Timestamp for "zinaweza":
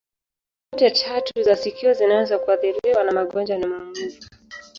1.93-2.39